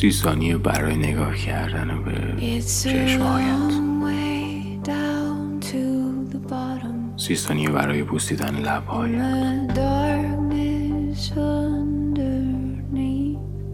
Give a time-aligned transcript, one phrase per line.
[0.00, 2.12] سی ثانیه برای نگاه کردن به
[2.60, 3.72] چشمهایت
[7.16, 9.78] سی ثانیه برای بوسیدن لبهایت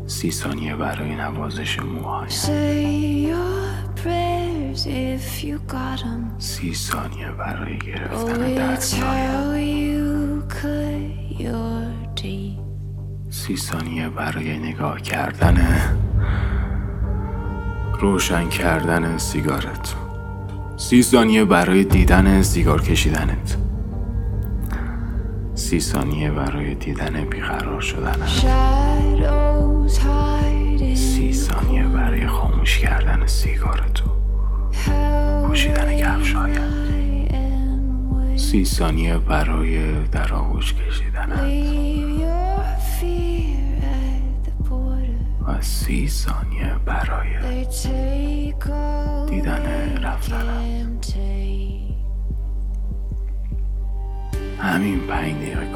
[0.06, 2.30] سی ثانیه برای نوازش موهایت
[6.38, 9.56] سی ثانیه برای گرفتن دستهایت
[13.36, 15.66] سی ثانیه برای نگاه کردن
[18.00, 19.94] روشن کردن سیگارت.
[20.76, 23.56] سی ثانیه برای دیدن سیگار کشیدنت.
[25.54, 28.26] سی ثانیه برای دیدن بیقرار شدن.
[30.94, 34.10] سی ثانیه برای خاموش کردن سیگارتو.
[35.46, 36.60] پوشیدن کفشایت
[38.36, 42.15] سی ثانیه برای در آغوش کشیدنت.
[46.26, 47.64] ثانیه برای
[49.30, 50.66] دیدن رفتنم.
[54.58, 55.75] همین پنج دقیقه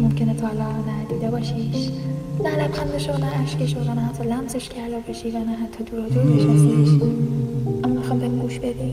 [0.00, 1.88] ممکنه تا حالا ندیده باشیش.
[2.44, 6.22] نه لبخندش نه اشکش و نه حتی لمسش کرده باشی و نه حتی دور دور
[6.22, 7.02] بشناسیش
[7.84, 8.92] اما می‌خوام بهم گوش بدی.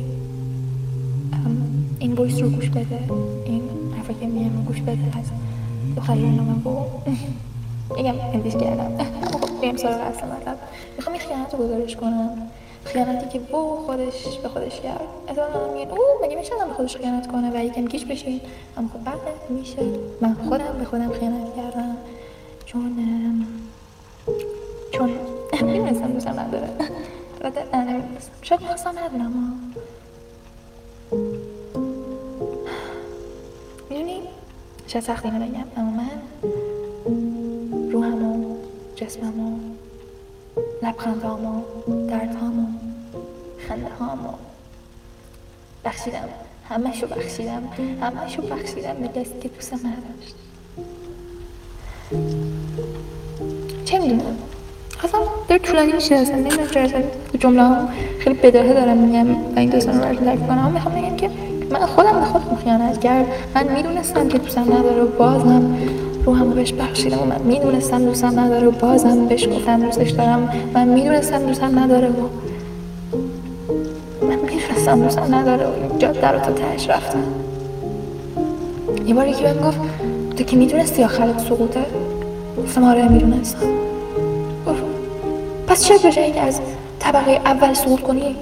[2.00, 3.00] این وایس رو گوش بده.
[3.46, 3.62] این
[3.98, 4.92] حرفا که میگم گوش بده.
[5.20, 5.26] از
[5.96, 6.76] دختری نام بو
[7.98, 10.58] میگم امتیش کردم خب بیم سراغ اصلا مطلب.
[10.98, 12.30] می‌خوام این خیانت رو گزارش کنم.
[12.86, 15.02] خیانتی که بو خودش به خودش کرد.
[15.30, 18.42] اتفاقا میگن او مگه میشه به خودش خیانت کنه؟ و یکم گیش بشین.
[18.78, 19.18] اما خب بعد
[19.50, 19.82] میشه.
[20.22, 21.98] من خودم به خودم خیانت کردم.
[22.66, 22.96] چون
[24.92, 25.10] چون
[25.62, 26.70] می‌دونستم دوستم نداره
[28.42, 29.60] شاید می‌خواستم ندونم
[33.90, 34.22] می‌دونی؟
[34.88, 35.66] شاید سخت اینو بگم.
[35.78, 36.22] اما من
[37.92, 38.56] روحم و
[38.96, 39.60] جسمم و
[43.76, 44.30] خنده هام و
[45.86, 46.30] بخشیدم.
[46.70, 47.64] همشو بخشیدم.
[48.02, 50.36] همشو بخشیدم به کسی که دوستم نداشت.
[53.86, 54.38] چه می‌دونم؟
[55.04, 56.16] اصلا در طولانی میشه.
[56.16, 57.02] اصلا نمی‌دونم چرا اصلا
[57.40, 57.88] جمله ها
[58.20, 61.30] خیلی بداهه دارم میگم و این دوستان رو لایف کنم می‌خوام بگم که
[61.72, 63.26] من خودم به خودم خیانت کرد.
[63.56, 65.78] من می‌دونستم که دوستم نداره و بازم
[66.26, 70.50] روحم بهش بخشیدم و من می‌دونستم دوستم نداره و بازم بهش گفتم دوستش دارم.
[70.74, 72.28] من می‌دونستم دوستم نداره و
[74.94, 77.24] دوستم نداره و این جاده رو تا تهش رفتم.
[79.06, 79.80] یه بار یکی بهم گفت
[80.38, 81.86] تو که می‌دونستی آخرت سقوطه؟
[82.58, 83.68] گفتم آره می‌دونستم.
[84.68, 84.84] گفت
[85.68, 86.60] پس چرا به جایی که از
[87.00, 88.36] طبقه اول سقوط کنی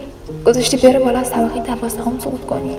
[0.45, 2.75] گذاشتی بره بالا از طبقه دوازدهم سقوط کنی؟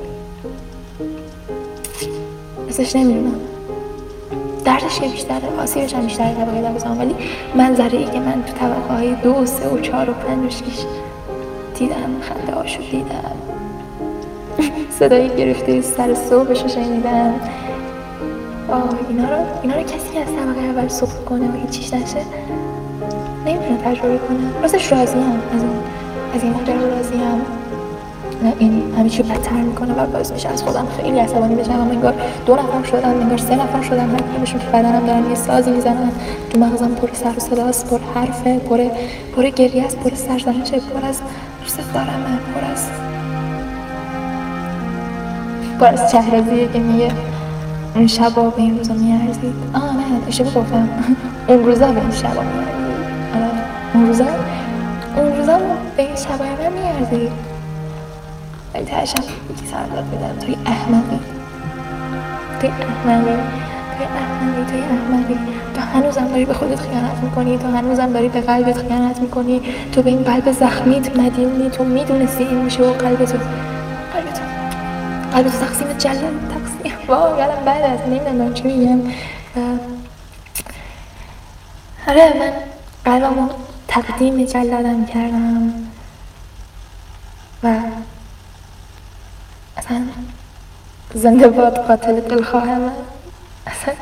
[2.68, 3.40] ازش نمی‌دونم.
[4.64, 7.14] دردش که بیشتره آسیبش هم بیشتره طبقه دوازدهم ولی
[7.54, 10.50] منظره ای که من تو طبقه های دو و سه و چهار و پنج و
[10.50, 10.84] شیش
[11.78, 13.32] دیدم خنده هاشو دیدم.
[14.90, 17.34] صدای گرفته سر صبحش رو شنیدم.
[18.70, 22.22] آه اینا رو اینا رو کسی از طبقه اول سقوط کنه و هیچیش نشه
[23.46, 24.62] نمی‌تونه تجربه کنه.
[24.62, 25.70] راستش راضی هم از این
[26.34, 27.40] از این ماجرا راضی هم
[28.58, 31.72] این همه چی بدتر می‌کنه و باعث میشه از خودم خیلی عصبانی بشم.
[31.72, 32.14] اما انگار
[32.46, 34.10] دو نفر شدن انگار سه نفر شدن.
[34.10, 36.12] هر کدومشون تو بدنم دارن یه سازی می‌زنن.
[36.50, 38.78] تو مغزم پر سر و صداست پر حرفه پر
[39.36, 41.20] پر گریه است پر سرزنشه پر از
[41.76, 42.90] دوست دارم پر از
[45.80, 47.12] پر از چهرزیه که میگه
[47.94, 49.54] اون شبا به این روزا میارزید.
[49.74, 50.88] آه نه اشتباه گفتم.
[51.48, 53.06] اون روزا به این شبا میارزید.
[53.34, 53.50] آره
[53.94, 54.24] اون روزا؟
[55.16, 55.58] اون روزا
[55.96, 57.32] به این شبای من میارزید.
[58.74, 60.46] ولی تهشم یکی سر داد بدم.
[60.46, 61.18] توی احمقی.
[62.60, 63.63] توی احمقی.
[64.02, 65.38] احمقی توی احمقی.
[65.74, 69.62] تو هنوزم داری به خودت خیانت می‌کنی تو هنوزم داری به قلبت خیانت می‌کنی.
[69.92, 73.38] تو به این قلب زخمیت مدیونی تو می‌دونستی این میشه و قلب تو
[74.12, 74.42] قلب تو
[75.32, 79.00] قلب تو تقسیم جلال تقسیم الان بعد از نمی‌دونم چی میگم.
[82.08, 82.52] آره من
[83.04, 83.48] قلبمو
[83.88, 85.72] تقدیم جلادم کردم.
[87.62, 87.74] و
[89.76, 90.00] اصلا
[91.14, 92.92] زنده باد قاتل دلخواه من
[93.66, 93.94] اصلا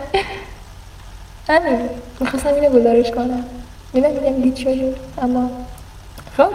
[1.49, 1.79] همین
[2.21, 3.45] می‌خواستم اینو گزارش کنم.
[3.93, 5.51] میدم میگم گیت شدیم اما
[6.37, 6.49] خب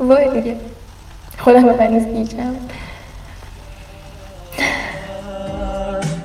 [0.00, 0.56] وای دیگه.
[1.38, 2.54] خودم رو هنوز گیجم.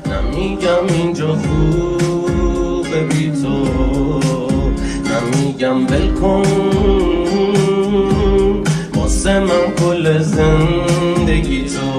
[0.06, 3.68] نمیگم اینجا خوبه بی تو.
[5.10, 6.44] نمیگم بلکن
[8.96, 11.98] واسه من کل زندگی تو.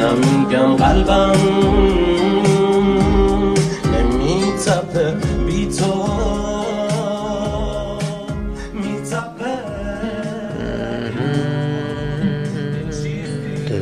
[0.00, 1.32] نمیگم قلبم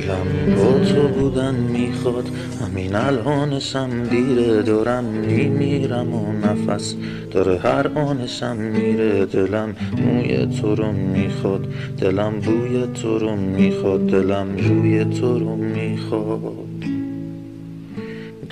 [0.07, 2.29] دلم با تو بودن می‌خواد.
[2.61, 6.95] همین الانشم دیره دارم میمیرم و نفس
[7.31, 9.27] داره هر آنشم میره.
[9.27, 9.77] دلم
[10.07, 11.67] موی تو رو می‌خواد.
[12.01, 14.07] دلم بوی تو رو می‌خواد.
[14.07, 16.96] دلم روی تو رو می‌خواد.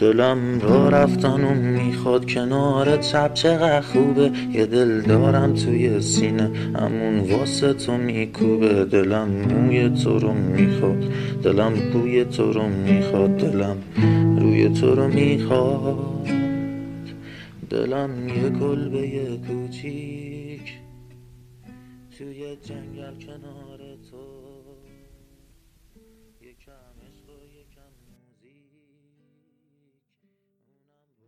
[0.04, 4.30] دلم را رفتن و می‌خواد کنار چپ چقدر خوبه.
[4.52, 8.84] یه دل دارم توی سینه همون واسه تو میکوبه.
[8.84, 11.04] دلم موی تو رو می‌خواد
[11.42, 13.36] دلم بوی تو رو می‌خواد.
[13.36, 13.76] دلم
[14.40, 16.28] روی تو رو می‌خواد.
[17.70, 20.72] دلم یه کلبه کوچیک
[22.18, 23.80] توی جنگل کنار
[24.10, 24.53] تو.